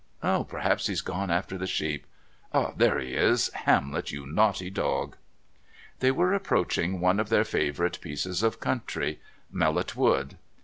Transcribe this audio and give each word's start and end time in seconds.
Perhaps 0.19 0.87
he's 0.87 1.01
gone 1.03 1.29
after 1.29 1.59
the 1.59 1.67
sheep. 1.67 2.07
Ah! 2.55 2.71
there 2.75 2.97
he 2.97 3.13
is! 3.13 3.49
Hamlet, 3.53 4.11
you 4.11 4.25
naughty 4.25 4.71
dog!'" 4.71 5.15
They 5.99 6.09
were 6.09 6.33
approaching 6.33 6.99
one 6.99 7.19
of 7.19 7.29
their 7.29 7.45
favourite 7.45 8.01
pieces 8.01 8.41
of 8.41 8.59
country 8.59 9.19
Mellot 9.51 9.95
Wood. 9.95 10.37